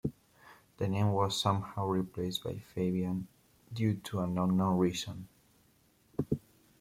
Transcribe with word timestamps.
The 0.77 0.87
name 0.87 1.11
was 1.11 1.39
somehow 1.39 1.85
replaced 1.85 2.43
by 2.43 2.55
Fabian 2.73 3.27
due 3.71 3.93
to 4.05 4.21
an 4.21 4.35
unknown 4.35 4.79
reason. 4.79 5.27